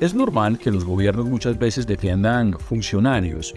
[0.00, 3.54] Es normal que los gobiernos muchas veces defiendan funcionarios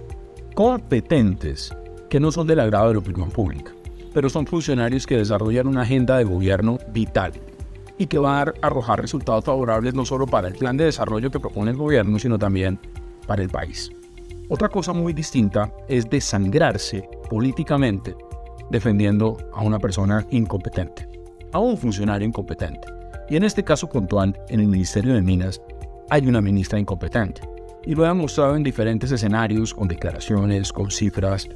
[0.53, 1.73] competentes
[2.09, 3.71] que no son del agrado de la opinión pública,
[4.13, 7.31] pero son funcionarios que desarrollan una agenda de gobierno vital
[7.97, 11.39] y que va a arrojar resultados favorables no solo para el plan de desarrollo que
[11.39, 12.77] propone el gobierno, sino también
[13.25, 13.89] para el país.
[14.49, 18.17] Otra cosa muy distinta es desangrarse políticamente
[18.69, 21.07] defendiendo a una persona incompetente,
[21.53, 22.85] a un funcionario incompetente.
[23.29, 25.61] Y en este caso puntual, en el Ministerio de Minas,
[26.09, 27.41] hay una ministra incompetente.
[27.85, 31.49] Y lo he mostrado en diferentes escenarios, con declaraciones, con cifras,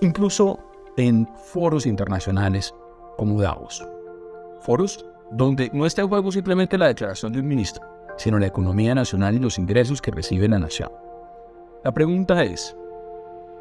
[0.00, 0.58] incluso
[0.96, 2.74] en foros internacionales
[3.16, 3.86] como Davos.
[4.60, 7.82] Foros donde no está en juego simplemente la declaración de un ministro,
[8.16, 10.90] sino la economía nacional y los ingresos que recibe la nación.
[11.82, 12.76] La pregunta es,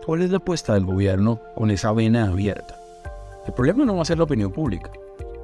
[0.05, 2.75] ¿cuál es la apuesta del gobierno con esa vena abierta?
[3.45, 4.91] El problema no va a ser la opinión pública.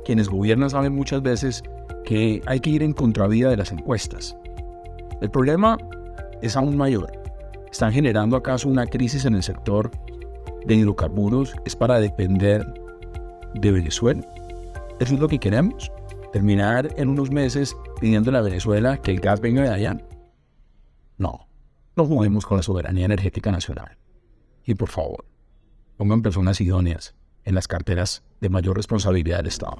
[0.05, 1.64] Quienes gobiernan saben muchas veces
[2.05, 4.38] que hay que ir en contravía de las encuestas.
[5.22, 5.78] El problema
[6.42, 7.12] es aún mayor.
[7.72, 9.92] ¿Están generando acaso una crisis en el sector
[10.66, 11.56] de hidrocarburos?
[11.66, 12.66] ¿Es para depender
[13.53, 14.26] de Venezuela?
[15.00, 15.92] ¿Eso es lo que queremos?
[16.31, 19.98] ¿Terminar en unos meses pidiendo a Venezuela que el gas venga de allá?
[21.17, 21.48] No,
[21.95, 23.98] no juguemos con la soberanía energética nacional.
[24.66, 25.26] Y por favor,
[25.98, 29.78] pongan personas idóneas en las carteras de mayor responsabilidad del Estado.